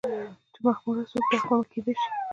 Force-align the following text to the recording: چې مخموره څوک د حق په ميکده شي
چې 0.53 0.59
مخموره 0.65 1.03
څوک 1.11 1.23
د 1.29 1.31
حق 1.31 1.43
په 1.49 1.55
ميکده 1.61 1.93
شي 1.99 2.09